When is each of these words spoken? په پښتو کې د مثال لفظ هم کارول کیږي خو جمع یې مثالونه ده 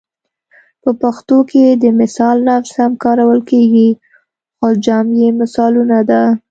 په 0.83 0.89
پښتو 1.01 1.37
کې 1.49 1.65
د 1.83 1.85
مثال 1.99 2.37
لفظ 2.47 2.71
هم 2.81 2.91
کارول 3.03 3.39
کیږي 3.51 3.89
خو 4.57 4.67
جمع 4.85 5.13
یې 5.21 5.29
مثالونه 5.41 5.97
ده 6.09 6.21